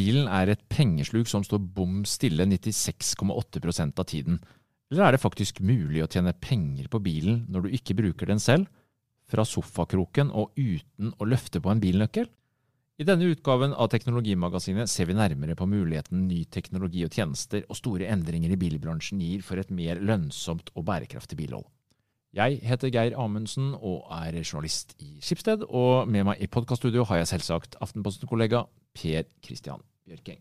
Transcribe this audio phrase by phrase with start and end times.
[0.00, 4.40] bilen er et pengesluk som står bom stille 96,8% av tiden?
[4.90, 8.40] Eller er det faktisk mulig å tjene penger på bilen når du ikke bruker den
[8.42, 8.68] selv,
[9.30, 12.30] fra sofakroken og uten å løfte på en bilnøkkel?
[13.00, 17.78] I denne utgaven av Teknologimagasinet ser vi nærmere på muligheten ny teknologi og tjenester og
[17.78, 21.64] store endringer i bilbransjen gir for et mer lønnsomt og bærekraftig bilhold.
[22.36, 27.22] Jeg heter Geir Amundsen og er journalist i Skipsted, og med meg i podkaststudio har
[27.22, 30.40] jeg selvsagt Aftenposten-kollega Per Christian Bjørking.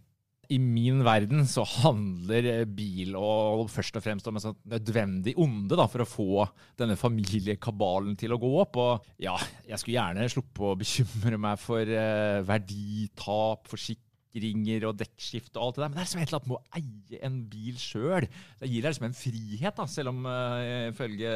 [0.49, 5.77] I min verden så handler bil og først og fremst om et sånt nødvendig onde
[5.77, 6.47] da, for å få
[6.79, 8.79] denne familiekabalen til å gå opp.
[8.81, 9.35] Og ja,
[9.69, 15.63] jeg skulle gjerne sluppe å bekymre meg for eh, verditap, forsikring ringer og dekkskift og
[15.63, 15.89] alt det der.
[15.89, 18.27] Men det er liksom et eller annet med å eie en bil sjøl.
[18.59, 21.33] Det gir deg liksom en frihet, da, selv om uh, ifølge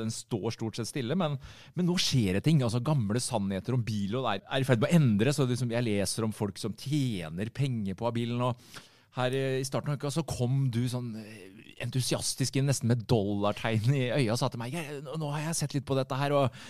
[0.00, 1.18] den står stort sett stille.
[1.18, 1.36] Men,
[1.74, 2.62] men, nå skjer det ting.
[2.64, 5.36] altså Gamle sannheter om bil og det er, i ferd med å endre.
[5.36, 8.40] så liksom, Jeg leser om folk som tjener penger på bilen.
[8.40, 8.84] og
[9.16, 13.94] her i starten av uka så kom du sånn eh, entusiastisk inn, nesten med dollartegn
[13.94, 16.34] i øya, og sa til meg nå har jeg sett litt på dette her.
[16.36, 16.60] Og,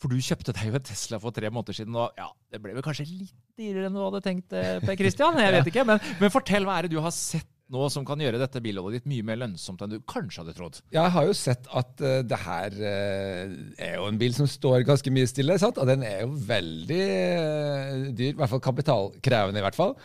[0.00, 2.74] for du kjøpte deg jo en Tesla for tre måneder siden, og ja, det ble
[2.76, 5.38] vel kanskje litt dyrere enn du hadde tenkt, eh, Per Christian?
[5.38, 5.84] Jeg vet ikke.
[5.88, 9.00] Men, men fortell, hva er det du har sett nå som kan gjøre dette bilholdet
[9.00, 10.80] ditt mye mer lønnsomt enn du kanskje hadde trodd?
[10.92, 14.84] Jeg har jo sett at uh, det her uh, er jo en bil som står
[14.84, 15.56] ganske mye stille.
[15.60, 15.80] Sant?
[15.80, 19.62] Og den er jo veldig uh, dyr, i hvert fall kapitalkrevende.
[19.62, 19.96] i hvert fall.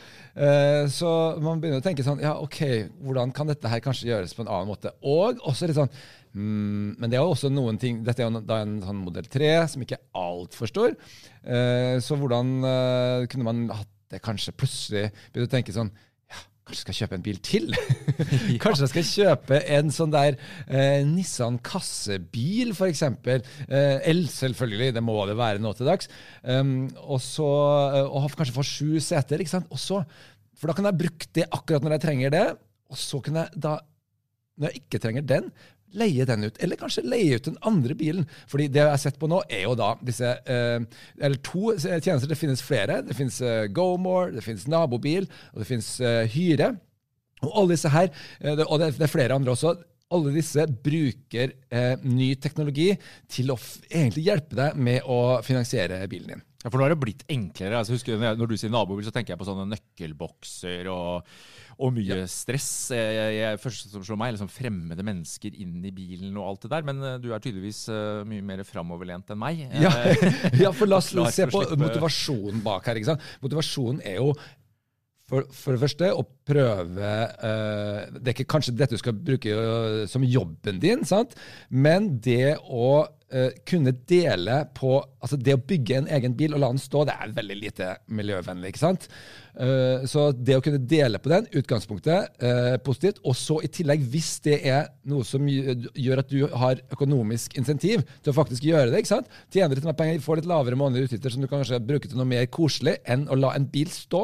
[0.94, 1.10] så
[1.44, 2.62] man begynner å tenke sånn Ja, OK,
[3.04, 4.94] hvordan kan dette her kanskje gjøres på en annen måte?
[5.04, 8.42] Og også litt sånn mm, Men det er jo også noen ting Dette er jo
[8.48, 10.96] da en sånn modell 3 som ikke er altfor stor.
[12.06, 12.54] så hvordan
[13.32, 15.92] kunne man hatt det kanskje plutselig Begynner å tenke sånn
[16.70, 17.72] Kanskje jeg skal kjøpe en bil til?
[18.62, 20.36] Kanskje jeg skal kjøpe en sånn der
[20.68, 23.02] eh, Nissan kassebil, f.eks.
[23.26, 26.12] Eh, el, selvfølgelig, det må det være nå til dags.
[26.44, 27.48] Um, og så,
[27.98, 29.42] eh, og kanskje få sju seter.
[29.42, 29.72] ikke sant?
[29.74, 30.04] Også,
[30.60, 32.46] For da kan jeg bruke det akkurat når jeg trenger det.
[32.94, 33.74] Og så kan jeg da,
[34.60, 35.50] når jeg ikke trenger den,
[35.98, 36.60] leie den ut.
[36.62, 38.28] Eller kanskje leie ut den andre bilen.
[38.52, 40.80] Fordi det jeg har sett på nå, er jo da disse eh,
[41.18, 42.30] Eller to tjenester.
[42.30, 43.02] Det finnes flere.
[43.06, 46.74] Det finnes eh, GoMore, det finnes nabobil, og det finnes eh, hyre.
[47.46, 48.12] Og alle disse her,
[48.42, 49.78] eh, og det, det er flere andre også,
[50.10, 52.90] alle disse bruker eh, ny teknologi
[53.30, 56.46] til å egentlig hjelpe deg med å finansiere bilen din.
[56.60, 57.78] Ja, for nå har det blitt enklere.
[57.80, 61.30] Altså, husker Når du sier nabobil, så tenker jeg på sånne nøkkelbokser og,
[61.80, 62.28] og mye ja.
[62.30, 62.70] stress.
[62.92, 66.72] Jeg, jeg, først som slår meg, liksom fremmede mennesker inn i bilen og alt det
[66.74, 66.88] der.
[66.90, 69.64] Men uh, du er tydeligvis uh, mye mer framoverlent enn meg.
[69.80, 69.94] Ja,
[70.66, 73.00] ja for la oss se på motivasjonen bak her.
[73.00, 73.30] ikke sant?
[73.46, 74.34] Motivasjonen er jo
[75.30, 79.54] for, for, det første, å prøve uh, Det er ikke kanskje dette du skal bruke
[79.54, 81.36] uh, som jobben din, sant?
[81.70, 86.62] men det å uh, kunne dele på Altså, det å bygge en egen bil og
[86.64, 88.70] la den stå, det er veldig lite miljøvennlig.
[88.72, 89.10] ikke sant?
[89.52, 93.20] Uh, så det å kunne dele på den, utgangspunktet, uh, positivt.
[93.28, 98.06] Og så i tillegg, hvis det er noe som gjør at du har økonomisk insentiv
[98.08, 99.28] til å faktisk gjøre det, ikke sant?
[99.52, 102.32] tjener litt mer penger, får litt lavere månedlige utgifter som du kanskje bruker til noe
[102.32, 104.24] mer koselig enn å la en bil stå,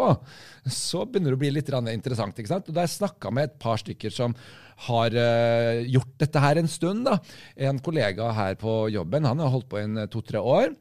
[0.72, 2.40] så begynner det å bli litt interessant.
[2.40, 2.72] ikke sant?
[2.72, 4.40] Og jeg snakka med et par stykker som
[4.88, 7.06] har uh, gjort dette her en stund.
[7.08, 7.20] da.
[7.56, 10.76] En kollega her på jobben han har holdt på i to-tre år.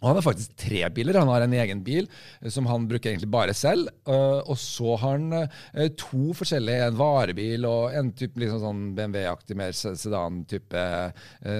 [0.00, 1.18] Og Han har faktisk tre biler.
[1.20, 2.06] Han har en egen bil
[2.40, 3.90] eh, som han bruker egentlig bare selv.
[4.08, 5.50] Og så har han
[6.00, 10.84] to forskjellige, en varebil og en type liksom sånn BMW-aktig, mer sedan-type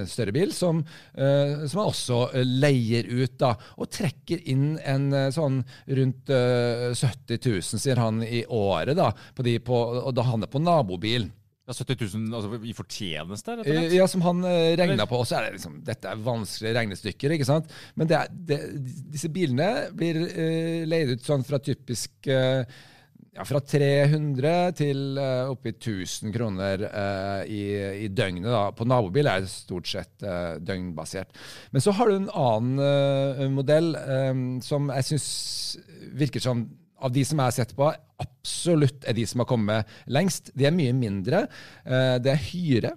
[0.08, 0.80] større bil, som,
[1.12, 3.36] som, han også leier ut.
[3.42, 5.60] da, Og trekker inn en sånn
[6.00, 8.96] rundt 70 000, sier han, i året.
[8.96, 11.28] da, på de på, og da han er på nabobil.
[11.70, 13.54] Ja, 70 000 altså, i fortjeneste?
[13.54, 13.92] Rett og slett?
[13.94, 15.20] Ja, som han uh, regna på.
[15.22, 17.36] Og så er det liksom, dette er vanskelige regnestykker.
[17.36, 17.70] ikke sant?
[17.94, 18.60] Men det er, det,
[19.14, 22.64] disse bilene blir uh, leid ut sånn fra typisk uh,
[23.36, 27.62] ja, fra 300 til uh, oppi 1000 kroner uh, i,
[28.04, 28.50] i, døgnet.
[28.50, 28.64] da.
[28.74, 31.38] På nabobil er det stort sett uh, døgnbasert.
[31.70, 35.30] Men så har du en annen modell um, som jeg syns
[36.18, 36.66] virker som
[37.00, 40.52] av de som jeg har sett på, absolutt er de som har kommet lengst.
[40.56, 41.46] De er mye mindre.
[41.84, 42.94] Eh, det er hyre.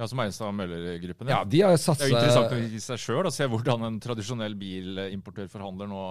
[0.00, 1.28] Ja, Som eies av Møller-gruppen?
[1.28, 2.06] Ja, de har satset...
[2.08, 6.04] Det er jo interessant i seg sjøl å se hvordan en tradisjonell bilimportør-forhandler nå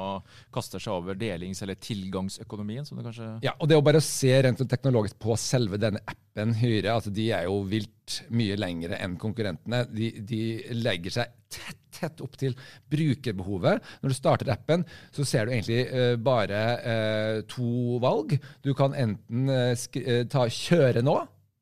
[0.53, 2.85] kaster seg over delings- eller tilgangsøkonomien.
[2.85, 3.29] som det kanskje...
[3.47, 7.31] Ja, og det å bare se rent teknologisk på selve denne appen Hyre, altså de
[7.33, 9.81] er jo vilt mye lengre enn konkurrentene.
[9.89, 10.43] De, de
[10.77, 12.53] legger seg tett tett opp til
[12.91, 13.81] brukerbehovet.
[14.01, 18.37] Når du starter appen, så ser du egentlig uh, bare uh, to valg.
[18.63, 21.19] Du kan enten uh, ta 'kjøre nå'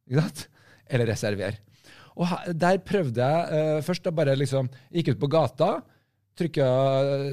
[0.10, 1.58] eller 'reserver'.
[2.20, 5.70] Og her, Der prøvde jeg først da bare liksom Gikk ut på gata.
[6.40, 6.68] Trykka,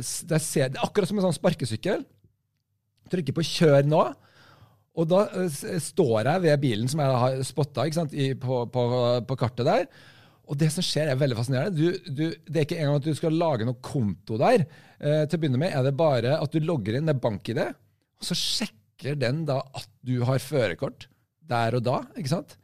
[0.03, 2.01] ser, det er akkurat som en sånn sparkesykkel.
[3.11, 4.07] Trykker på 'kjør nå'.
[4.97, 5.27] Og da
[5.83, 8.85] står jeg ved bilen som jeg har spotta på, på,
[9.29, 9.85] på, kartet der.
[10.47, 11.77] Og det som skjer, er veldig fascinerende.
[11.77, 14.65] Du, du, det er ikke engang at du skal lage noe konto der.
[14.97, 18.25] Eh, til å begynne med er det bare at du logger inn med bank-ID, og
[18.25, 21.11] så sjekker den da at du har førerkort
[21.47, 21.99] der og da.
[22.17, 22.57] ikke sant?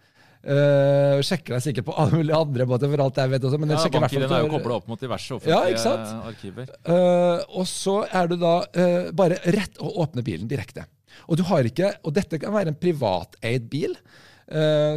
[0.42, 3.60] Uh, sjekker deg sikkert på alle mulige andre måter, for alt jeg vet også.
[3.62, 6.72] Men ja, sjekker bank er jo kobla opp mot diverse offentlige ja, arkiver.
[6.88, 10.88] Uh, og så er du da uh, bare rett å åpne bilen direkte.
[11.30, 13.96] Og du har ikke, og dette kan være en privateid bil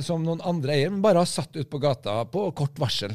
[0.03, 3.13] som noen andre eier, men bare har satt ut på gata på kort varsel.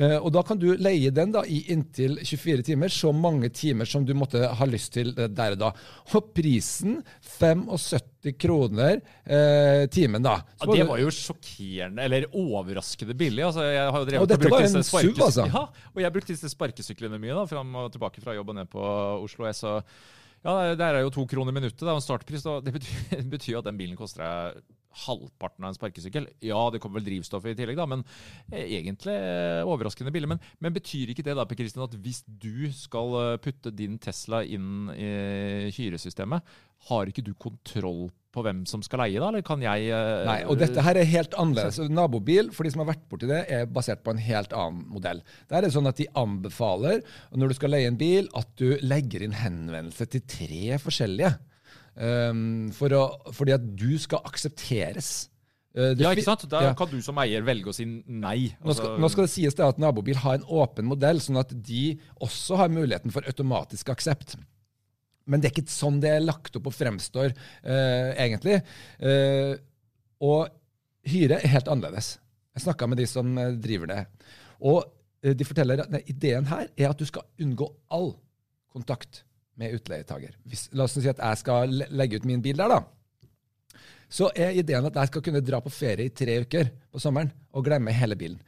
[0.00, 3.88] Uh, og Da kan du leie den da i inntil 24 timer, så mange timer
[3.88, 5.72] som du måtte ha lyst til der og da.
[6.16, 7.00] Og prisen
[7.38, 10.38] 75 kroner eh, timen, da.
[10.60, 13.44] Ja, det var jo sjokkerende, eller overraskende billig.
[13.46, 15.46] Altså, jeg har jo drevet og dette var en SUV, altså.
[15.48, 15.64] Ja,
[15.94, 18.84] og jeg brukte disse sparkesyklene mye da, fram og tilbake fra jobb og ned på
[19.24, 19.62] Oslo S.
[19.68, 19.80] Og
[20.44, 22.44] ja, Der er jo to kroner minuttet da, en startpris.
[22.44, 22.58] Da.
[22.66, 24.62] Det betyr, jo betyr at den bilen koster deg
[25.06, 26.28] halvparten av en sparkesykkel.
[26.44, 28.04] Ja, det kommer vel drivstoff i tillegg, da, men
[28.50, 30.30] eh, egentlig eh, overraskende billig.
[30.32, 33.98] Men, men, betyr ikke det da, Per Kristin, at hvis du skal eh, putte din
[34.02, 36.56] Tesla inn i kyresystemet,
[36.88, 39.28] har ikke du kontroll på hvem som skal leie, da?
[39.28, 39.90] Eller kan jeg
[40.24, 41.80] Nei, og dette her er helt annerledes.
[41.92, 45.20] Nabobil, for de som har vært borti det, er basert på en helt annen modell.
[45.50, 47.02] Der er det sånn at de anbefaler,
[47.34, 51.34] når du skal leie en bil, at du legger inn henvendelse til tre forskjellige.
[52.00, 53.02] Um, for å,
[53.36, 55.28] fordi at du skal aksepteres.
[55.76, 56.46] Uh, ja, ikke sant?
[56.50, 56.70] Da ja.
[56.76, 58.48] kan du som eier velge å si nei.
[58.62, 58.64] Altså.
[58.64, 61.52] Nå, skal, nå, skal, det sies det at Nabobil har en åpen modell, sånn at
[61.52, 61.92] de
[62.24, 64.38] også har muligheten for automatisk aksept.
[65.30, 67.36] Men det er ikke sånn det er lagt opp og fremstår,
[67.68, 68.62] uh, egentlig.
[69.04, 69.60] Uh,
[70.24, 70.48] og
[71.10, 72.14] hyre er helt annerledes.
[72.56, 74.00] Jeg snakka med de som driver det.
[74.66, 74.82] Og
[75.20, 78.14] de forteller at ideen her er at du skal unngå all
[78.72, 79.22] kontakt
[79.60, 80.34] med utleietaker.
[80.76, 83.78] La oss si at jeg skal legge ut min bil der, da.
[84.10, 87.30] Så er ideen at jeg skal kunne dra på ferie i tre uker på sommeren
[87.54, 88.40] og glemme hele bilen.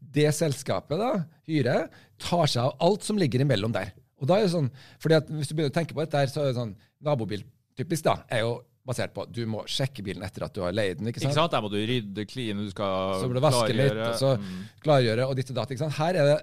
[0.00, 1.88] Det selskapet, da, hyrer,
[2.20, 3.90] tar seg av alt som ligger imellom der.
[4.20, 4.68] Og da er det sånn,
[5.00, 7.42] fordi at Hvis du begynner å tenke på dette, så er det sånn nabobil
[7.78, 10.74] typisk da, er jo basert på at du må sjekke bilen etter at du har
[10.74, 11.10] leid den.
[11.10, 11.30] ikke sant?
[11.30, 11.52] Ikke sant?
[11.54, 13.20] Der må du rydde, kline, du skal klargjøre.
[13.20, 14.62] så må du vaske litt, og så mm.
[14.86, 15.74] klargjøre, og ditt og datt.
[15.74, 15.96] ikke sant?
[16.00, 16.38] Her er det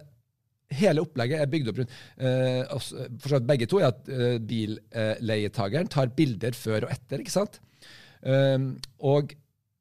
[0.76, 2.64] Hele opplegget er bygd opp rundt eh,
[3.24, 4.42] for begge to er at billeietageren
[5.22, 7.18] billeietakeren tar bilder før og etter.
[7.24, 7.56] ikke sant?
[8.22, 9.34] Um, og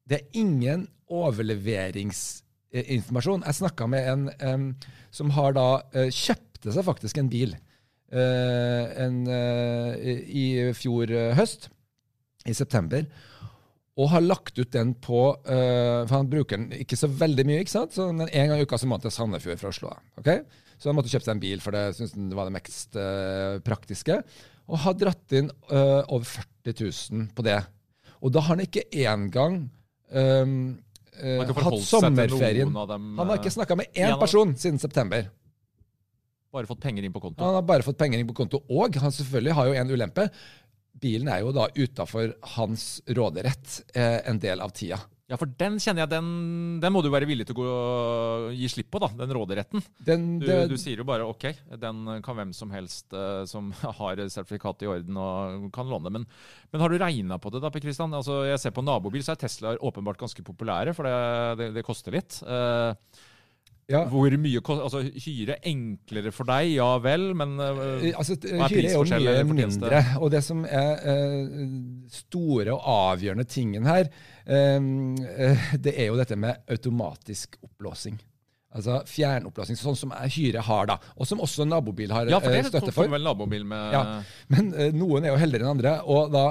[0.07, 3.43] det er ingen overleveringsinformasjon.
[3.45, 4.75] Jeg snakka med en um,
[5.11, 7.55] som har da uh, kjøpte seg faktisk en bil
[8.07, 11.67] en, i fjor høst,
[12.47, 13.03] i september
[13.97, 17.63] og har lagt ut den på uh, For han bruker den ikke så veldig mye.
[17.63, 17.95] ikke sant?
[17.95, 19.93] Så En gang i uka så må han til Sandefjord fra Oslo.
[20.21, 20.43] Okay?
[20.77, 23.57] Så han måtte kjøpe seg en bil, for det syntes han var det mest uh,
[23.65, 24.19] praktiske.
[24.67, 27.57] Og har dratt inn uh, over 40 000 på det.
[28.21, 29.63] Og da har han ikke engang
[30.11, 30.53] um,
[31.17, 32.69] uh, hatt sommerferien.
[32.69, 35.29] Dem, han har ikke snakka med én person siden september.
[36.53, 37.43] Bare fått penger inn på konto?
[37.43, 38.61] Han har bare fått penger inn på konto.
[38.71, 40.27] Og han selvfølgelig har jo en ulempe.
[41.01, 44.99] Bilen er jo da utafor hans råderett eh, en del av tida.
[45.27, 46.27] Ja, for den kjenner jeg, den,
[46.79, 47.71] den må du være villig til å gå,
[48.55, 49.83] gi slipp på, da, den råderetten.
[49.99, 51.49] Den, du, det, du, sier jo bare OK,
[51.81, 56.13] den kan hvem som helst eh, som har sertifikat i orden og kan låne.
[56.15, 56.27] Men,
[56.71, 58.15] men har du regna på det, da, Per Kristian?
[58.15, 61.17] Altså, jeg ser på nabobil, så er Teslaer åpenbart ganske populære, for det,
[61.59, 62.39] det, det koster litt.
[62.47, 62.95] Uh,
[63.87, 64.01] ja.
[64.11, 68.97] Hvor mye kost, altså Hyre enklere for deg, ja vel, men uh, altså, Hyre er
[68.97, 70.01] jo mye mindre.
[70.19, 71.53] Og det som er uh,
[72.11, 74.09] store og avgjørende tingen her,
[74.43, 78.19] uh, det er jo dette med automatisk oppblåsing.
[78.77, 80.99] Altså fjernoppløsning, sånn som Hyre har, da.
[81.15, 83.07] Og som også nabobil har ja, for det støtte for.
[83.09, 83.95] Vel nabobil med...
[83.95, 84.03] Ja,
[84.51, 85.97] Men noen er jo heldigere enn andre.
[86.11, 86.49] Og da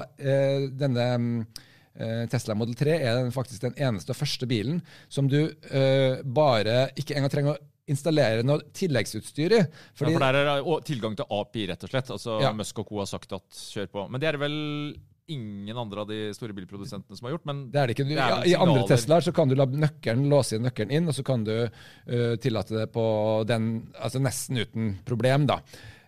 [0.80, 1.44] denne Eh,
[2.32, 6.90] Tesla Model 3 er den faktisk den eneste og første bilen som du uh, bare
[6.98, 9.60] ikke engang trenger å installere noe tilleggsutstyr i.
[9.96, 12.14] Fordi, ja, for der er det tilgang til API, rett og slett.
[12.16, 12.54] Altså ja.
[12.56, 13.02] Musk og co.
[13.02, 14.06] har sagt at kjør på.
[14.10, 14.56] Men det er vel
[15.26, 17.46] ingen andre av de store bilprodusentene som har gjort.
[17.48, 18.06] men det er det ikke.
[18.06, 21.10] Du, det ja, I andre Teslaer så kan du la nøkkelen låse inn nøkkelen inn,
[21.10, 23.06] og så kan du uh, tillate det på
[23.48, 25.48] den, altså nesten uten problem.
[25.50, 25.60] da.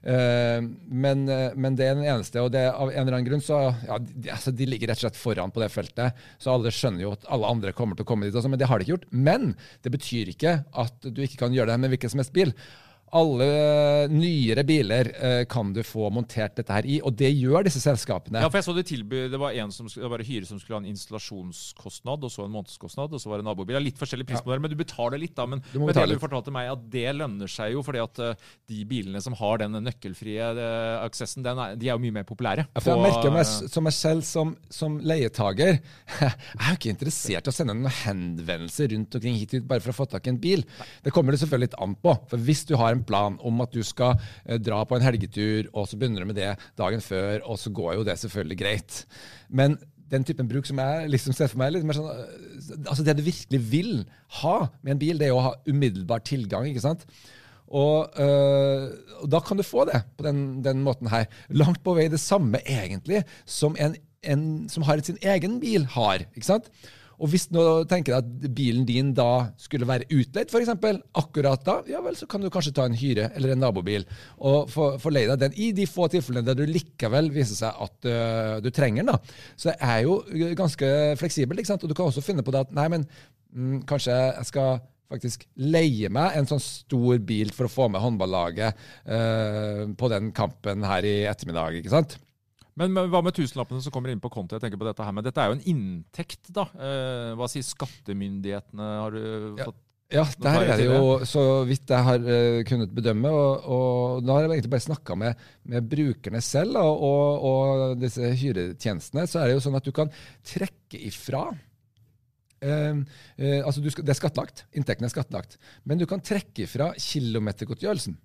[0.08, 3.44] Eh, men, eh, men, det er den eneste, og det, av en eller annen grunn
[3.44, 6.26] så ja, de, altså, de ligger rett og slett foran på det feltet.
[6.40, 8.70] Så alle skjønner jo at alle andre kommer til å komme dit, altså, men det
[8.70, 9.08] har de ikke gjort.
[9.12, 9.50] Men
[9.84, 12.54] det betyr ikke at du ikke kan gjøre det med hvilken som helst bil.
[13.16, 13.48] Alle
[14.12, 18.42] nyere biler uh, kan du få montert dette her i, og det gjør disse selskapene.
[18.42, 20.78] Ja, for jeg så Det tilby, det var en som det var hyre som skulle
[20.78, 23.76] ha en installasjonskostnad, og så en månedskostnad, og så var det nabobil.
[23.76, 24.58] Det er litt forskjellig pris ja.
[24.58, 25.46] men du betaler litt, da.
[25.50, 28.82] Men, men det du fortalte meg, at det lønner seg jo, fordi at uh, de
[28.88, 32.68] bilene som har den nøkkelfrie uh, aksessen, den er, de er jo mye mer populære.
[32.68, 36.92] Ja, for jeg merker meg som meg selv som, som leietager Jeg er jo ikke
[36.92, 40.32] interessert i å sende noen henvendelser rundt omkring hit bare for å få tak i
[40.32, 40.64] en bil.
[41.04, 42.14] Det kommer det selvfølgelig litt an på.
[42.30, 45.70] For hvis du har en plan om at du skal eh, dra på en helgetur,
[45.72, 49.00] og så begynner du med det dagen før, og så går jo det selvfølgelig greit.
[49.48, 49.78] Men
[50.08, 53.18] den typen bruk som jeg liksom ser for meg, litt mer sånn, eh, altså det
[53.18, 53.92] du virkelig vil
[54.42, 56.68] ha med en bil, det er å ha umiddelbar tilgang.
[56.70, 57.04] ikke sant?
[57.68, 58.88] Og, øh,
[59.20, 61.26] og, da kan du få det på den, den, måten her.
[61.52, 66.24] Langt på vei det samme, egentlig, som en, en som har sin egen bil, har.
[66.32, 66.70] ikke sant?
[67.18, 67.58] Og hvis du
[67.90, 70.70] tenker at bilen din da skulle være utleid, f.eks.,
[71.18, 74.06] akkurat da, ja vel, så kan du kanskje ta en hyre eller en nabobil
[74.38, 78.08] og få, leie deg den i de få tilfellene der du likevel viser seg at
[78.10, 79.10] uh, du trenger den.
[79.10, 79.40] da.
[79.56, 80.20] Så det er jo
[80.58, 81.60] ganske fleksibelt.
[81.62, 81.82] ikke sant?
[81.84, 83.08] Og du kan også finne på det at nei, men
[83.50, 88.02] mm, kanskje jeg skal faktisk leie meg en sånn stor bil for å få med
[88.04, 91.80] håndballaget uh, på den kampen her i ettermiddag.
[91.80, 92.18] ikke sant?
[92.78, 94.54] Men hva med tusenlappene som kommer inn på konto?
[94.56, 96.68] Jeg tenker på Dette her, men dette er jo en inntekt, da.
[96.78, 98.88] Eh, hva sier skattemyndighetene?
[99.02, 103.28] Har du fått ja, der er det jo så vidt jeg har uh, kunnet bedømme.
[103.28, 107.96] Og, og, da har jeg egentlig bare snakka med, med, brukerne selv og, og, og,
[108.00, 109.26] disse hyretjenestene.
[109.28, 110.08] Så er det jo sånn at du kan
[110.48, 114.64] trekke ifra uh, uh, altså skal, Det er skattlagt.
[114.72, 115.60] Inntekten er skattlagt.
[115.84, 118.16] Men du kan trekke ifra kilometergodtgjørelsen.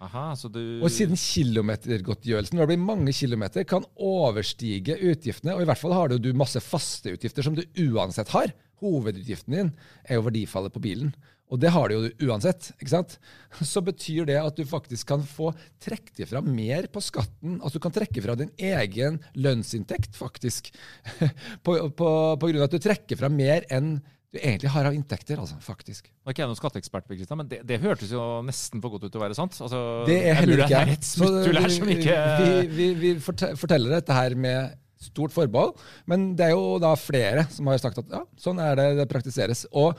[0.00, 0.80] Aha, du...
[0.80, 6.14] Og siden kilometergodtgjørelsen, det blir mange kilometer, kan overstige utgiftene, og i hvert fall har
[6.14, 8.54] du masse faste utgifter som du uansett har.
[8.80, 9.74] Hovedutgiften din
[10.06, 11.12] er jo verdifallet på bilen.
[11.50, 12.70] Og det har du jo uansett.
[12.78, 13.16] ikke sant?
[13.72, 15.50] Så betyr det at du faktisk kan få
[15.82, 17.58] trukket ifra mer på skatten.
[17.58, 20.72] Altså du kan trekke fra din egen lønnsinntekt, faktisk.
[21.66, 23.98] på, på, på grunn av at du trekker fra mer enn
[24.30, 26.06] du egentlig har av inntekter, altså, faktisk.
[26.22, 29.10] Nå er ikke jeg noen skatteekspert, men det, det, hørtes jo nesten for godt ut
[29.10, 29.56] til å være sant.
[29.58, 31.00] Altså, det er heller ikke jeg.
[31.08, 32.20] Som ikke...
[32.38, 35.74] Vi, vi, vi, forteller dette her med stort forbehold,
[36.10, 39.08] men det er jo da flere som har sagt at ja, sånn er det det
[39.10, 39.64] praktiseres.
[39.72, 39.98] Og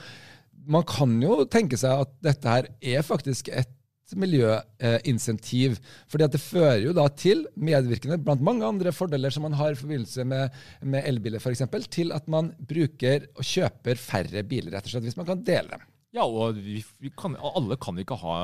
[0.69, 3.71] man kan jo tenke seg at dette her er faktisk et
[4.19, 5.77] miljøinsentiv.
[6.07, 9.71] fordi at det fører jo da til, medvirkende blant mange andre fordeler som man har
[9.71, 10.49] i forbindelse med,
[10.81, 15.19] med elbiler f.eks., til at man bruker og kjøper færre biler, rett og slett, hvis
[15.19, 15.87] man kan dele dem.
[16.11, 18.37] Ja, og vi, vi kan, alle kan ikke ha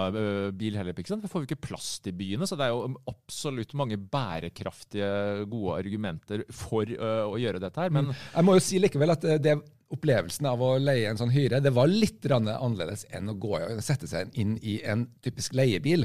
[0.55, 0.95] bil heller.
[0.95, 1.25] ikke sant?
[1.25, 2.47] Da får vi ikke plass til byene.
[2.47, 5.09] Så det er jo absolutt mange bærekraftige,
[5.51, 7.91] gode argumenter for uh, å gjøre dette her.
[7.91, 9.57] Men jeg må jo si likevel at det
[9.93, 13.83] opplevelsen av å leie en sånn hyre det var litt annerledes enn å gå og
[13.83, 16.03] sette seg inn i en typisk leiebil.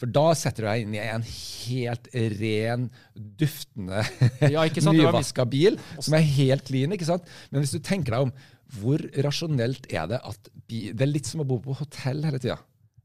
[0.00, 4.04] For da setter du deg inn i en helt ren, duftende,
[4.52, 6.92] ja, nyvaska bil som er helt clean.
[6.92, 7.28] ikke sant?
[7.50, 8.34] Men hvis du tenker deg om,
[8.78, 12.56] hvor rasjonelt er det at Det er litt som å bo på hotell hele tida.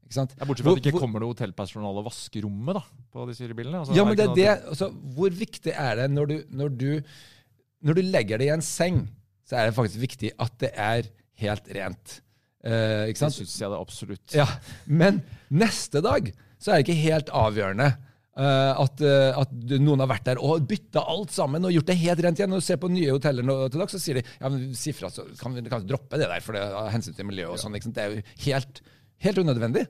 [0.08, 2.82] Ja, bortsett fra at det ikke kommer noe hotellpersonale og vasker rommet da,
[3.12, 3.82] på disse bilene.
[3.82, 6.88] Altså, ja, men det er det, altså, Hvor viktig er det når du, når du,
[7.84, 9.02] når du legger deg i en seng
[9.48, 11.08] så er det faktisk viktig at det er
[11.40, 12.18] helt rent.
[12.66, 13.36] Uh, ikke sant?
[13.38, 14.34] Det syns jeg det absolutt.
[14.36, 14.46] Ja,
[14.84, 17.92] Men neste dag så er det ikke helt avgjørende
[18.38, 22.24] at, uh, at, noen har vært der og bytta alt sammen og gjort det helt
[22.24, 22.52] rent igjen.
[22.54, 25.10] Når du ser på nye hoteller nå til dags, så sier de ja, men sifra,
[25.12, 27.56] så kan vi kan droppe det der for det av hensyn til miljøet.
[27.56, 27.78] og sånn.
[27.78, 28.82] Det er jo helt,
[29.26, 29.88] helt unødvendig.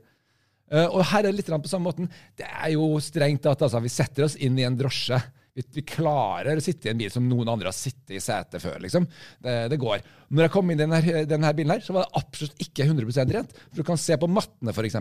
[0.88, 2.08] og her er det litt på samme måten.
[2.36, 5.20] Det er jo strengt at altså, vi setter oss inn i en drosje
[5.58, 8.62] vi, vi, klarer å sitte i en bil som noen andre har sittet i setet
[8.62, 8.78] før.
[8.84, 9.08] liksom.
[9.42, 10.04] Det, det, går.
[10.30, 13.34] Når jeg kom inn i denne, denne, bilen, her, så var det absolutt ikke 100%
[13.34, 13.56] rent.
[13.70, 15.00] For Du kan se på mattene, f.eks.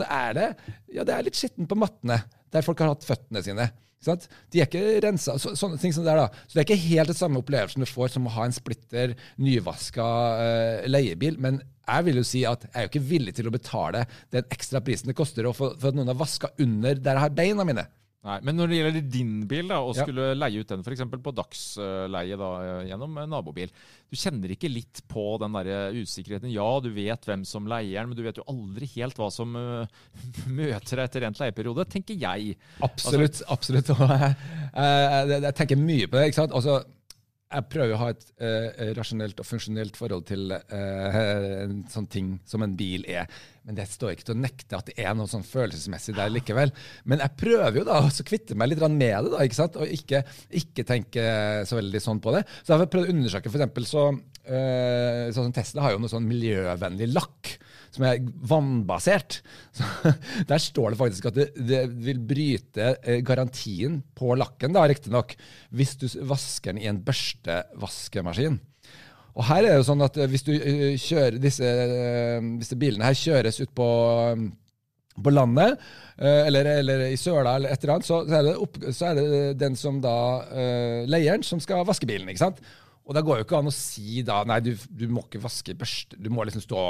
[0.00, 0.50] Så er det
[0.92, 2.20] ja, det er litt skittent på mattene
[2.54, 3.66] der folk har hatt føttene sine.
[4.04, 5.38] De er ikke rensa.
[5.40, 6.28] Så, sånne ting som det er da.
[6.44, 9.16] Så det er ikke helt det samme opplevelsen du får som å ha en splitter
[9.40, 11.40] nyvaska uh, leiebil.
[11.42, 14.46] Men jeg vil jo si at jeg er jo ikke villig til å betale den
[14.54, 17.66] ekstra prisen det koster for, for at noen har vaska under der jeg har beina
[17.66, 17.86] mine.
[18.24, 20.36] Nei, Men når det gjelder din bil, da, og skulle ja.
[20.38, 21.02] leie ut den f.eks.
[21.26, 22.48] på dagsleie da,
[22.88, 23.72] gjennom nabobil,
[24.08, 26.52] du kjenner ikke litt på den der usikkerheten?
[26.54, 29.52] Ja, du vet hvem som leier den, men du vet jo aldri helt hva som
[29.58, 29.84] uh,
[30.58, 32.56] møter deg etter rent leieperiode, tenker jeg.
[32.80, 33.42] Absolutt.
[33.44, 33.92] Altså, absolutt.
[35.44, 36.30] jeg, tenker mye på det.
[36.30, 36.56] ikke sant?
[36.56, 36.80] Altså,
[37.54, 41.18] jeg prøver å ha et uh, rasjonelt og funksjonelt forhold til uh,
[41.64, 43.30] en sånn ting som en bil er.
[43.64, 46.72] Men det står ikke til å nekte at det er noe sånn følelsesmessig der likevel.
[47.08, 49.78] Men jeg prøver jo da å kvitte meg litt med det, da, ikke sant?
[49.80, 50.24] og ikke,
[50.60, 51.28] ikke, tenke
[51.68, 52.44] så veldig sånn på det.
[52.60, 54.08] Så jeg har prøvd å undersøke, for eksempel, så,
[54.50, 57.56] uh, sånn Tesla har jo noe sånn miljøvennlig lakk
[57.94, 59.40] som er vannbasert.
[59.76, 59.86] Så,
[60.48, 65.36] der står det faktisk at det, det vil bryte eh, garantien på lakken, da, riktignok,
[65.74, 68.60] hvis du vasker den i en børstevaskemaskin.
[69.34, 71.70] Og her er det jo sånn at hvis du kjører disse,
[72.60, 73.88] disse bilene her kjøres ut på
[75.14, 75.76] på landet,
[76.18, 79.42] eh, eller, eller, i søla, eller et eller annet, så, er opp, så, er det
[79.60, 80.14] den som da
[81.06, 82.32] Leieren som skal vaske bilen.
[82.32, 82.58] ikke sant?
[83.04, 85.76] Og da går jo ikke an å si da Nei, du, du må ikke vaske
[85.76, 86.16] børste.
[86.16, 86.82] Du må liksom stå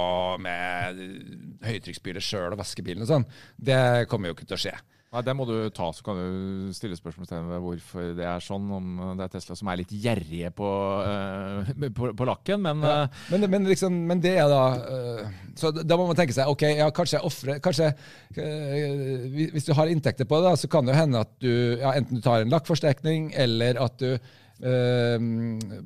[0.42, 1.00] med
[1.66, 3.28] høytrykksspyler sjøl og vaske bilen og sånn.
[3.59, 4.76] Det kommer jo ikke til å skje.
[5.14, 8.66] Nei, Det må du ta, så kan du stille spørsmålstegn ved hvorfor det er sånn.
[8.78, 10.71] Om det er Tesla som er litt gjerrige på,
[11.06, 13.04] uh, på, på, lakken, men, ja.
[13.04, 16.50] uh, men, men, liksom, men det er da uh, Så da må man tenke seg
[16.50, 17.92] ok, ja, kanskje jeg ofrer Kanskje
[18.35, 21.94] Hvis du har inntekter på det, da, så kan det jo hende at du ja,
[21.94, 24.16] enten du tar en lakkforsterkning, eller at du
[24.64, 25.18] Uh,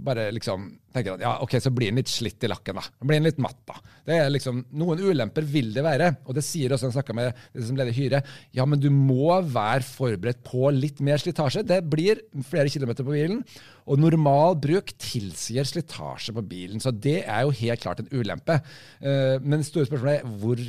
[0.06, 2.78] bare liksom tenker at ja, ok, så blir den litt slitt i lakken.
[2.78, 2.84] da.
[3.00, 3.58] Den blir den litt matt.
[3.68, 3.78] da.
[4.06, 6.12] Det er liksom, Noen ulemper vil det være.
[6.26, 8.22] Og det sier også, en snakka med det som leder Hyre,
[8.56, 11.66] ja, men du må være forberedt på litt mer slitasje.
[11.66, 13.42] Det blir flere kilometer på bilen.
[13.88, 16.82] Og normal bruk tilsier slitasje på bilen.
[16.82, 18.60] Så det er jo helt klart en ulempe.
[19.02, 20.68] Uh, men store spørsmålet er hvor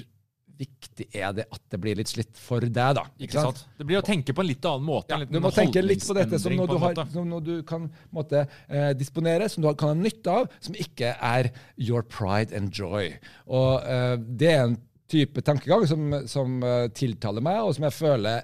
[0.60, 3.06] viktig er det at det blir litt slitt for deg, da?
[3.20, 3.64] Ikke, sant?
[3.80, 5.16] Det blir å tenke på en litt annen måte.
[5.16, 7.88] Ja, du må tenke litt på dette som noe du, har, som noe du kan
[8.16, 12.76] måtte, eh, disponere, som du kan ha nytte av, som ikke er your pride and
[12.76, 13.14] joy.
[13.48, 14.78] Og eh, det er en
[15.10, 18.44] type tankegang som, som uh, tiltaler meg, og som jeg føler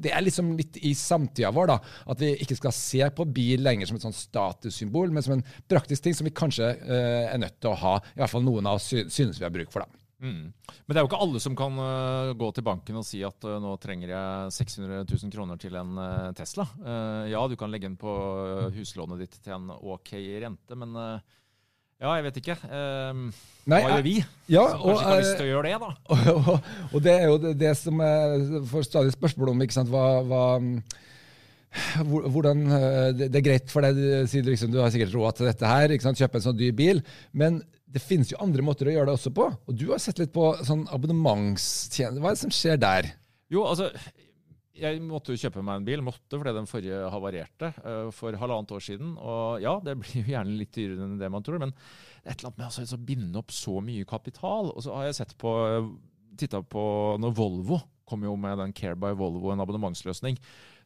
[0.00, 1.76] Det er liksom litt i samtida vår, da.
[2.12, 5.44] At vi ikke skal se på bil lenger som et sånn statussymbol, men som en
[5.68, 8.70] praktisk ting som vi kanskje uh, er nødt til å ha, i hvert fall noen
[8.70, 9.84] av oss synes vi har bruk for.
[9.84, 10.05] da.
[10.16, 10.48] Mm.
[10.48, 13.44] Men det er jo ikke alle som kan uh, gå til banken og si at
[13.44, 16.64] uh, nå trenger jeg 600 000 kroner til en uh, Tesla.
[17.28, 18.12] ja, du kan legge den på
[18.76, 20.96] huslånet ditt til en OK rente, men
[21.96, 22.56] ja, jeg vet ikke.
[22.62, 24.16] Nei, hva gjør vi?
[24.52, 25.90] Ja, som kanskje ikke har lyst til å gjøre det, da?
[26.12, 29.64] Og, og, og det er jo det, det som jeg får stadig spørsmål om.
[29.64, 30.44] ikke sant, hva, hva
[32.32, 32.66] hvordan,
[33.16, 35.92] Det er greit for deg, sier du liksom, du har sikkert råd til dette her,
[35.92, 37.02] ikke sant, kjøpe en sånn dyr bil.
[37.36, 39.46] Men det finnes jo andre måter å gjøre det også på.
[39.46, 42.22] Og du har sett litt på sånn abonnementstjenester.
[42.22, 43.10] Hva er det som skjer der?
[43.52, 43.92] Jo, altså,
[44.76, 48.74] jeg måtte jo kjøpe meg en bil, måtte fordi den forrige havarerte uh, for halvannet
[48.76, 49.14] år siden.
[49.16, 52.34] Og ja, det blir jo gjerne litt dyrere enn det man tror, men det er
[52.34, 54.72] et eller annet med altså, å binde opp så mye kapital.
[54.74, 55.52] Og så har jeg sett på,
[56.40, 56.86] titta på
[57.22, 60.36] når Volvo kom jo med den Care by Volvo, en abonnementsløsning.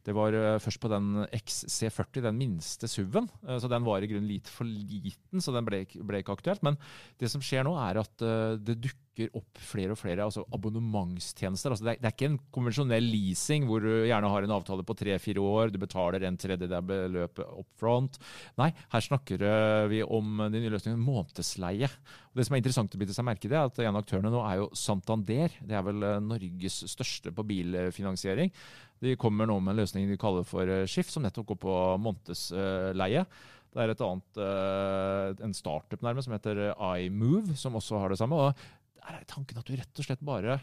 [0.06, 3.28] Det var uh, først på den XC40, den minste SUV-en.
[3.44, 6.64] Uh, så den var i grunnen litt for liten, så den ble, ble, ikke aktuelt.
[6.66, 6.80] Men
[7.20, 11.74] det som skjer nå, er at uh, det dukker opp flere og flere altså abonnementstjenester.
[11.74, 14.86] Altså det, er, det, er, ikke en konvensjonell leasing hvor du gjerne har en avtale
[14.86, 18.16] på tre-fire år, du betaler en tredjedel beløpet up front.
[18.56, 19.44] Nei, her snakker
[19.92, 21.90] vi om de nye løsningene månedsleie.
[22.30, 24.32] Og det som er interessant å bite seg merke i, er at en av aktørene
[24.32, 25.58] nå er jo Santander.
[25.68, 28.54] Det er vel Norges største på bilfinansiering.
[29.00, 31.78] De kommer nå med en løsning de kaller for eh, Skift, som nettopp går på
[32.04, 33.24] månedsleie.
[33.70, 38.20] Det er et annet, eh, en startup nærmest som heter iMove, som også har det
[38.20, 38.36] samme.
[38.36, 38.68] og
[39.00, 40.58] der er tanken at du rett og slett bare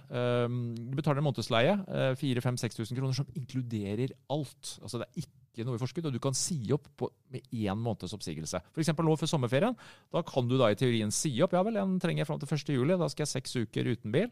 [0.47, 4.77] um, betaler en månedsleie, uh, 4000-6000 kroner, som inkluderer alt.
[4.81, 7.81] Altså Det er ikke noe i forskudd, og du kan si opp på, med én
[7.81, 8.61] måneds oppsigelse.
[8.75, 8.93] F.eks.
[8.93, 9.75] nå for sommerferien.
[10.13, 11.57] Da kan du da i teorien si opp.
[11.57, 12.75] Ja vel, den trenger jeg fram til 1.
[12.77, 12.99] juli.
[12.99, 14.31] Da skal jeg seks uker uten bil.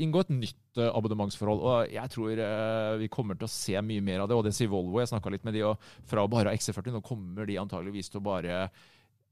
[0.00, 1.60] Inngå et nytt uh, abonnementsforhold.
[1.60, 4.38] og Jeg tror uh, vi kommer til å se mye mer av det.
[4.38, 5.02] og Det sier Volvo.
[5.02, 8.22] Jeg snakka litt med de, og fra bare ha XC40 nå kommer de antageligvis til
[8.22, 8.64] å bare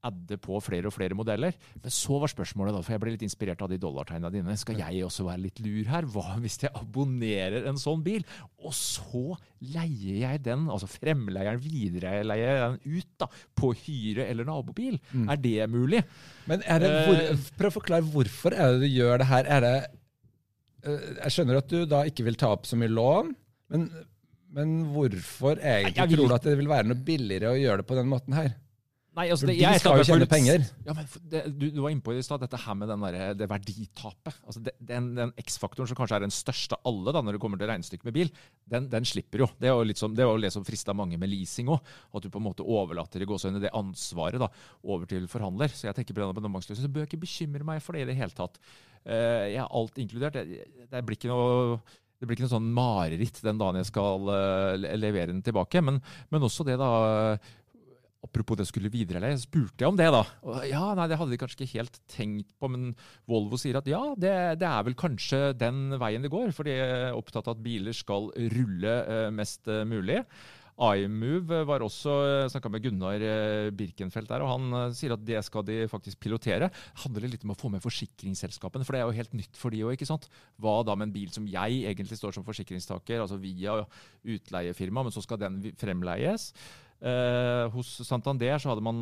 [0.06, 1.56] adde på flere og flere modeller.
[1.80, 4.56] Men så var spørsmålet, da, for jeg ble litt inspirert av de dollartegnene dine.
[4.60, 6.08] Skal jeg også være litt lur her?
[6.08, 8.24] Hva hvis jeg abonnerer en sånn bil,
[8.60, 14.98] og så leier jeg den, altså fremleieren videreleier den ut da, på hyre eller nabobil?
[15.12, 15.26] Mm.
[15.28, 16.04] Er det mulig?
[16.50, 19.48] Men er det, hvor, eh, Prøv å forklare hvorfor er det du gjør det her.
[19.58, 19.98] Er det, eh,
[20.84, 23.34] jeg skjønner at du da ikke vil ta opp så mye lån,
[23.74, 23.86] men,
[24.56, 26.22] men hvorfor egentlig vil...
[26.22, 28.54] tror du at det vil være noe billigere å gjøre det på den måten her?
[29.10, 30.62] Nei, altså, det, de skal jo tjene penger.
[30.86, 33.48] Ja, men det, du, du, var inne på i stad dette her med der, det
[33.50, 34.36] verditapet.
[34.46, 37.40] Altså, det, den, den X-faktoren som kanskje er den største av alle da, når det
[37.42, 38.30] kommer til regnestykket med bil,
[38.70, 39.48] den, den, slipper jo.
[39.58, 41.90] Det er jo litt som, det er jo det som frista mange med leasing òg.
[42.14, 44.50] At du på en måte overlater i gåsehøyne det ansvaret da,
[44.86, 45.74] over til forhandler.
[45.74, 48.12] Så jeg tenker på den abonnementsløsningen, så bør jeg ikke bekymre meg for det i
[48.12, 48.62] det hele tatt.
[49.02, 50.38] Uh, jeg har alt inkludert.
[50.38, 51.80] Det, det blir ikke noe
[52.20, 55.80] det blir ikke noe sånn mareritt den dagen jeg skal uh, levere den tilbake.
[55.80, 56.90] Men, men også det, da
[58.20, 60.20] Apropos det skulle videreleie, spurte jeg om det, da.
[60.44, 62.90] Og ja, nei, Det hadde de kanskje ikke helt tenkt på, men
[63.30, 66.52] Volvo sier at ja, det, det er vel kanskje den veien det går.
[66.52, 70.18] For de er opptatt av at biler skal rulle eh, mest eh, mulig.
[70.76, 73.24] iMove var også eh, snakka med Gunnar
[73.78, 76.68] Birkenfeldt der, og han sier at det skal de faktisk pilotere.
[76.68, 79.72] Det handler litt om å få med forsikringsselskapene, for det er jo helt nytt for
[79.72, 80.04] de òg.
[80.60, 83.80] Hva da med en bil som jeg egentlig står som forsikringstaker, altså via
[84.28, 86.50] utleiefirma, men så skal den fremleies.
[87.00, 88.98] Eh, hos Santander så hadde man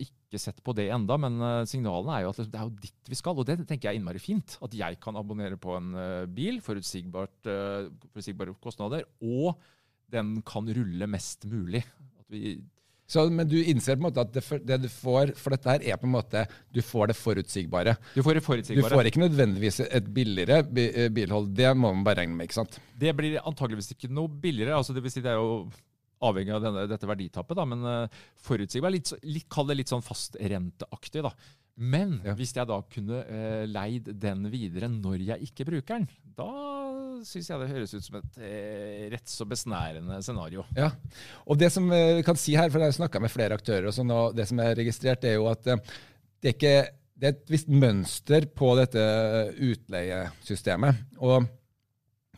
[0.00, 3.12] ikke sett på det enda, men eh, signalene er jo at det er jo dit
[3.12, 3.36] vi skal.
[3.36, 4.56] Og det tenker jeg er innmari fint.
[4.64, 9.60] At jeg kan abonnere på en uh, bil, uh, forutsigbare kostnader, og
[10.08, 11.82] den kan rulle mest mulig.
[13.08, 15.84] så, men du innser på en måte at det, det, du får for dette her,
[15.84, 17.96] er på en måte du får det forutsigbare.
[18.16, 18.88] Du får det forutsigbare.
[18.88, 20.62] Du får ikke nødvendigvis et billigere
[21.12, 21.52] bilhold.
[21.60, 22.80] Det må man bare regne med, ikke sant?
[22.96, 24.80] Det blir antageligvis ikke noe billigere.
[24.80, 25.68] altså det vil si det er jo
[26.24, 28.92] avhengig av denne, dette verditapet, da, men uh, forutsigbar.
[28.94, 31.22] Litt, litt, kall det litt sånn fastrenteaktig.
[31.26, 31.32] da.
[31.78, 32.34] Men ja.
[32.38, 36.50] hvis jeg da kunne uh, leid den videre når jeg ikke bruker den, da
[37.26, 40.66] syns jeg det høres ut som et uh, rett så besnærende scenario.
[40.78, 40.90] Ja,
[41.46, 43.96] og det som vi kan si her, for jeg har snakka med flere aktører, og,
[43.96, 46.74] sånn, og det som er registrert, er jo at det er, ikke,
[47.18, 49.06] det er et visst mønster på dette
[49.70, 51.06] utleiesystemet.
[51.22, 51.46] og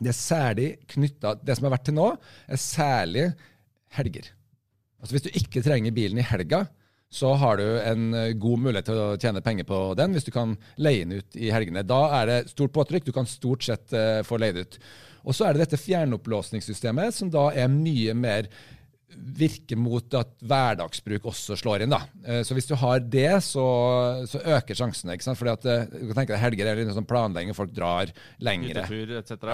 [0.01, 2.07] det er særlig knytta Det som har vært til nå,
[2.49, 3.27] er særlig
[3.97, 4.31] helger.
[5.01, 6.65] Altså Hvis du ikke trenger bilen i helga,
[7.11, 10.31] så har du en eh, god mulighet til å tjene penger på den hvis du
[10.31, 11.83] kan leie den ut i helgene.
[11.83, 13.09] Da er det stort påtrykk.
[13.09, 14.77] Du kan stort sett uh, få leid ut.
[15.27, 18.47] Og så er det dette fjernopplåsningssystemet, som da er mye mer
[19.15, 21.93] virker mot at hverdagsbruk også slår inn.
[21.93, 22.01] da.
[22.25, 23.65] Eh, så hvis du har det, så,
[24.29, 25.15] så øker sjansene.
[25.15, 25.39] ikke sant?
[25.39, 28.11] Fordi at eh, du kan tenke deg Helger er litt sånn planlegging, folk drar
[28.43, 28.85] lengre.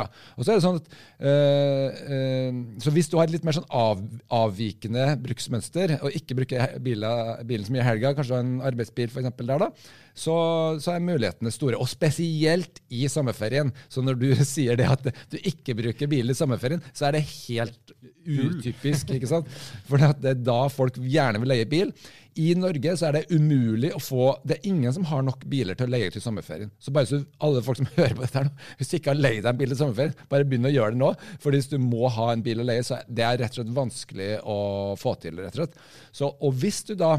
[0.04, 0.34] Ja.
[0.38, 0.89] Og Så er det sånn at,
[1.20, 4.02] øh, øh, så hvis du har et litt mer sånn av,
[4.34, 8.60] avvikende bruksmønster, og ikke bruker bilen, bilen så mye i helga, kanskje du har en
[8.72, 9.72] arbeidsbil for eksempel, der da,
[10.17, 10.36] så,
[10.82, 11.77] så, er mulighetene store.
[11.77, 13.71] Og spesielt i sommerferien.
[13.89, 17.27] Så når du sier det at du ikke bruker bil i sommerferien, så er det
[17.27, 17.93] helt
[18.27, 19.13] utypisk.
[19.13, 19.51] ikke sant?
[19.88, 21.93] For det er da folk gjerne vil leie bil.
[22.38, 25.77] I Norge så er det umulig å få Det er ingen som har nok biler
[25.77, 26.69] til å leie til sommerferien.
[26.77, 29.21] Så bare så alle folk som hører på dette her nå, hvis du ikke har
[29.21, 31.13] leid deg en bil til sommerferien, bare begynn å gjøre det nå.
[31.43, 33.73] For hvis du må ha en bil å leie, så det er rett og slett
[33.77, 34.60] vanskelig å
[34.99, 35.41] få til.
[35.41, 35.82] rett og slett.
[36.13, 37.15] Så, og hvis du da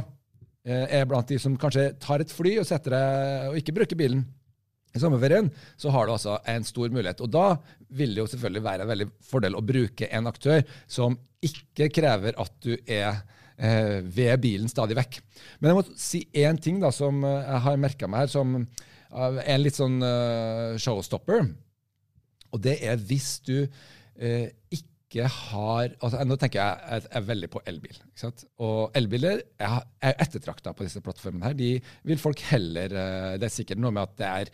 [0.69, 2.95] er blant de som kanskje tar et fly og setter
[3.49, 4.27] og ikke bruker bilen
[4.97, 7.21] i sommerferien, så har du altså en stor mulighet.
[7.25, 7.47] Og da
[7.95, 12.39] vil det jo selvfølgelig være en veldig fordel å bruke en aktør som ikke krever
[12.41, 13.21] at du er
[13.57, 15.21] eh, ved bilen stadig vekk.
[15.59, 18.59] Men jeg må si én ting da, som jeg har merka meg her, som
[19.09, 21.47] er en litt sånn uh, showstopper.
[22.53, 27.29] Og det er hvis du eh, ikke ikke har altså Nå tenker jeg, jeg, er
[27.29, 27.97] veldig på elbil.
[27.97, 28.45] ikke sant?
[28.61, 31.49] Og elbiler er, er ettertrakta på disse plattformene.
[31.49, 31.57] her.
[31.57, 31.71] De
[32.11, 34.53] vil folk heller eh, Det er sikkert noe med at det er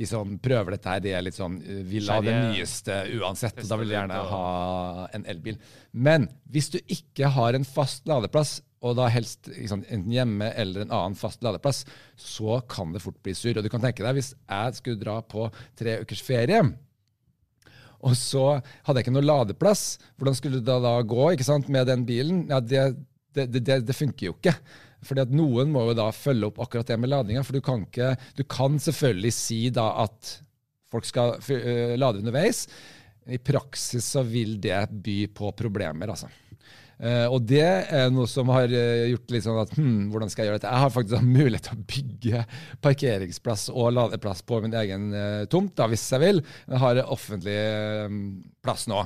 [0.00, 3.60] de som prøver dette her, de er litt sånn eh, vil ha det nyeste uansett.
[3.68, 5.58] Da vil de gjerne ha en elbil.
[5.92, 10.86] Men hvis du ikke har en fast ladeplass, og da helst liksom, enten hjemme eller
[10.86, 11.82] en annen fast ladeplass,
[12.16, 13.60] så kan det fort bli surr.
[13.60, 16.62] Og du kan tenke deg, hvis jeg skulle dra på tre ukers ferie
[18.00, 19.98] og så hadde jeg ikke noe ladeplass.
[20.18, 22.46] Hvordan skulle det da, gå ikke sant, med den bilen?
[22.50, 22.84] Ja, det,
[23.36, 24.54] det, det, det funker jo ikke.
[25.06, 27.44] Fordi at Noen må jo da følge opp akkurat det med ladinga.
[27.46, 30.34] For du kan, ikke, du kan selvfølgelig si da at
[30.90, 31.36] folk skal
[32.00, 32.66] lade underveis.
[33.30, 36.30] I praksis så vil det by på problemer, altså.
[37.00, 40.50] Uh, og det er noe som har gjort litt sånn at hm, hvordan skal jeg
[40.50, 40.72] gjøre dette?
[40.74, 42.42] Jeg har faktisk mulighet til å bygge
[42.84, 46.42] parkeringsplass og ladeplass på min egen uh, tomt, da, hvis jeg vil.
[46.68, 48.18] Jeg har offentlig uh,
[48.64, 49.04] plass nå.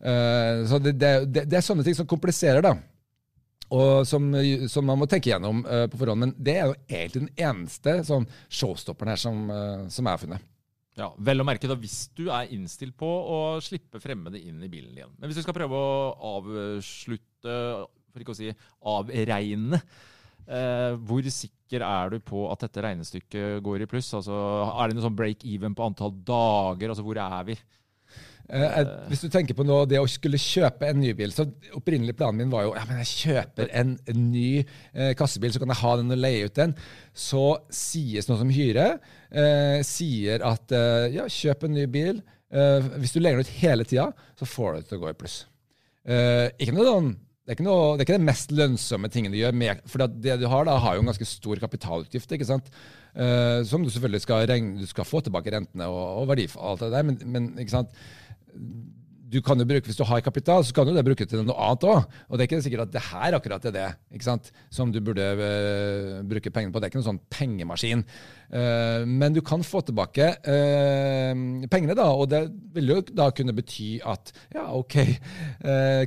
[0.00, 2.72] så det, det, det, det, er sånne ting som kompliserer, da
[3.70, 4.32] og som,
[4.70, 6.24] som, man må tenke gjennom uh, på forhånd.
[6.24, 10.22] Men det er jo egentlig den eneste sånn showstopperen her som, uh, som jeg har
[10.24, 10.49] funnet.
[11.00, 14.68] Ja, Vel å merke da hvis du er innstilt på å slippe fremmede inn i
[14.68, 15.12] bilen igjen.
[15.16, 17.56] Men hvis du skal prøve å avslutte,
[18.10, 18.50] for ikke å si
[18.92, 19.80] avregne,
[20.44, 24.10] eh, hvor sikker er du på at dette regnestykket går i pluss?
[24.18, 24.36] Altså,
[24.74, 26.92] er det noe sånn break even på antall dager?
[26.92, 27.56] Altså, hvor er vi?
[28.50, 31.44] Eh, hvis du tenker på nå, det å skulle kjøpe en ny bil så
[31.78, 35.70] Opprinnelig planen min var jo ja, men jeg kjøper en, ny eh, kassebil, så kan
[35.70, 36.74] jeg ha den og leie ut den.
[37.14, 38.88] Så sies noe som Hyre
[39.30, 42.20] eh, sier at eh, ja, kjøp en ny bil.
[42.50, 45.12] Eh, hvis du leier den ut hele tida, så får du det til å gå
[45.12, 45.40] i pluss.
[46.10, 47.12] Eh, ikke noe sånn
[47.50, 49.54] det er, noe, det er ikke det mest lønnsomme tingen du gjør.
[49.58, 52.30] Med, for det du har da, har jo en ganske stor kapitalutgift.
[52.36, 52.68] ikke sant?
[53.10, 56.68] Uh, som du selvfølgelig skal regne, du skal få tilbake rentene og, og verdi for
[56.68, 57.08] alt det der.
[57.08, 57.96] Men, men ikke sant?
[59.30, 61.54] Du kan jo bruke, Hvis du har kapital, så kan du det bruke til noe
[61.54, 62.16] annet òg.
[62.28, 63.86] Og det er ikke sikkert at det her akkurat er det
[64.16, 64.50] ikke sant?
[64.70, 66.80] som du burde uh, bruke pengene på.
[66.80, 68.02] Det er ikke noen sånn pengemaskin.
[68.50, 72.42] Uh, men du kan få tilbake uh, pengene, da, og det
[72.74, 74.96] vil jo da kunne bety at ja, OK,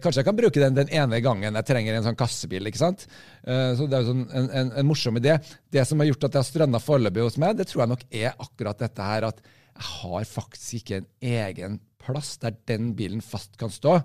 [0.03, 2.67] kanskje jeg kan bruke den den ene gangen jeg trenger en sånn kassebil.
[2.67, 3.08] ikke sant?
[3.43, 5.36] så det er jo sånn en, en, en, morsom idé.
[5.71, 8.06] Det som har gjort at jeg har stranda foreløpig hos meg, det tror jeg nok
[8.10, 13.24] er akkurat dette her at jeg har faktisk ikke en egen plass der den bilen
[13.26, 14.00] fast kan stå.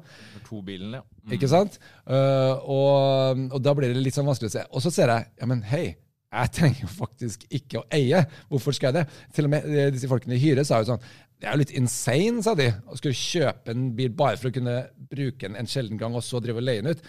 [0.48, 1.04] To bilen, ja.
[1.24, 1.36] Mm.
[1.36, 1.78] Ikke sant?
[2.08, 4.66] Uh, og, og, da blir det litt sånn vanskelig å se.
[4.72, 5.86] Og så ser jeg ja, men hei,
[6.28, 8.20] jeg trenger jo faktisk ikke å eie.
[8.50, 9.22] Hvorfor skal jeg det?
[9.36, 11.06] Til og med eh, disse folkene i Hyre sa jo sånn
[11.38, 14.54] det er jo litt insane, sa de, å skulle kjøpe en bil bare for å
[14.54, 14.72] kunne
[15.08, 17.04] bruke den en sjelden gang og så drive og leie den ut.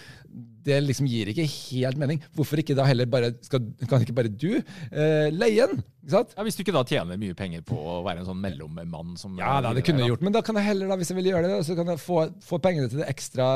[0.69, 2.21] Det liksom gir ikke helt mening.
[2.37, 5.81] Hvorfor ikke da heller bare, skal, kan ikke bare du eh, leie den?
[6.03, 6.35] Ikke sant?
[6.37, 9.33] Ja, Hvis du ikke da tjener mye penger på å være en sånn mellommann som
[9.41, 11.31] Ja, da, det kunne jeg gjort, men da kan jeg heller, da, hvis jeg vil
[11.31, 13.49] gjøre det, så kan jeg få, få pengene til det ekstra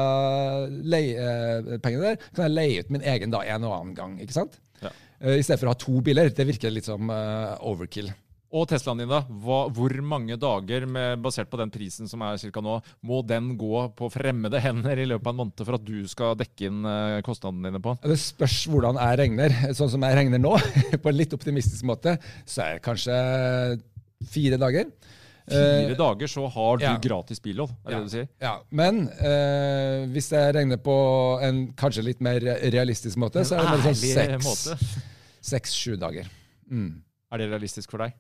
[0.73, 4.17] leiepengene eh, der, kan jeg leie ut min egen da en og annen gang.
[4.25, 4.57] ikke sant?
[4.81, 4.89] Ja.
[5.21, 6.33] Uh, I stedet for å ha to biler.
[6.33, 8.09] Det virker litt som uh, overkill.
[8.53, 9.23] Og Teslaen din, da.
[9.25, 12.61] Hva, hvor mange dager, med, basert på den prisen som er ca.
[12.61, 16.03] nå, må den gå på fremmede hender i løpet av en måned for at du
[16.09, 19.55] skal dekke inn uh, kostnadene dine på Det spørs hvordan jeg regner.
[19.73, 20.53] Sånn som jeg regner nå,
[21.01, 23.17] på en litt optimistisk måte, så er det kanskje
[24.33, 24.91] fire dager.
[25.49, 26.91] Fire uh, dager, så har du ja.
[27.03, 28.03] gratis billån, er det ja.
[28.03, 28.27] du sier?
[28.43, 30.95] Ja, men eh, hvis jeg regner på
[31.43, 34.77] en kanskje litt mer realistisk måte, så er det sånn
[35.43, 36.29] seks-sju dager.
[36.69, 37.01] Mm.
[37.33, 38.13] Er det realistisk for deg?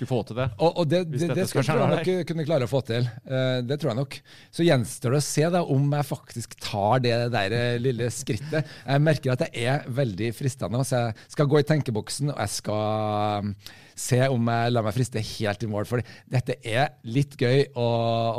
[0.00, 0.46] Skulle få til det.
[0.58, 3.06] Og, og det, det, det skal jeg nok kunne klare å få til.
[3.28, 4.16] Uh, det tror jeg nok.
[4.54, 8.70] Så gjenstår det å se da, om jeg faktisk tar det der eh, lille skrittet.
[8.86, 10.80] Jeg merker at det er veldig fristende.
[10.86, 13.52] Så jeg skal gå i tenkeboksen, og jeg skal um,
[13.98, 15.88] se om jeg lar meg friste helt i mål.
[15.90, 17.90] For dette er litt gøy å,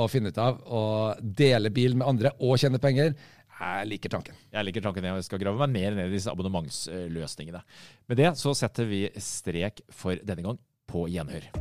[0.02, 0.64] å finne ut av.
[0.66, 0.82] Å
[1.22, 3.14] dele bil med andre og tjene penger.
[3.62, 4.38] Jeg liker tanken.
[4.50, 7.62] Jeg liker tanken, jeg skal grave meg mer ned i disse abonnementsløsningene.
[8.10, 10.58] Med det så setter vi strek for denne gang
[10.92, 11.52] på gjenhør.